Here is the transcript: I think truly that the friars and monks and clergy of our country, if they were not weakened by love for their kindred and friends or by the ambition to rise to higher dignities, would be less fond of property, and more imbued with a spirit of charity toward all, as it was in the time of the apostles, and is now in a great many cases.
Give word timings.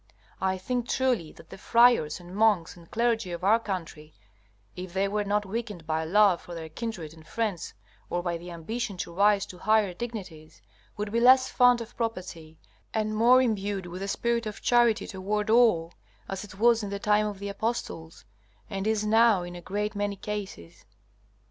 I 0.41 0.57
think 0.57 0.89
truly 0.89 1.31
that 1.33 1.51
the 1.51 1.59
friars 1.59 2.19
and 2.19 2.35
monks 2.35 2.75
and 2.75 2.89
clergy 2.89 3.31
of 3.31 3.43
our 3.43 3.59
country, 3.59 4.15
if 4.75 4.93
they 4.95 5.07
were 5.07 5.23
not 5.23 5.45
weakened 5.45 5.85
by 5.85 6.05
love 6.05 6.41
for 6.41 6.55
their 6.55 6.69
kindred 6.69 7.13
and 7.13 7.23
friends 7.27 7.75
or 8.09 8.23
by 8.23 8.37
the 8.39 8.49
ambition 8.49 8.97
to 8.97 9.13
rise 9.13 9.45
to 9.45 9.59
higher 9.59 9.93
dignities, 9.93 10.59
would 10.97 11.11
be 11.11 11.19
less 11.19 11.49
fond 11.49 11.81
of 11.81 11.95
property, 11.95 12.57
and 12.95 13.15
more 13.15 13.43
imbued 13.43 13.85
with 13.85 14.01
a 14.01 14.07
spirit 14.07 14.47
of 14.47 14.63
charity 14.63 15.05
toward 15.05 15.51
all, 15.51 15.93
as 16.27 16.43
it 16.43 16.55
was 16.57 16.81
in 16.81 16.89
the 16.89 16.97
time 16.97 17.27
of 17.27 17.37
the 17.37 17.49
apostles, 17.49 18.25
and 18.71 18.87
is 18.87 19.05
now 19.05 19.43
in 19.43 19.55
a 19.55 19.61
great 19.61 19.93
many 19.95 20.15
cases. 20.15 20.83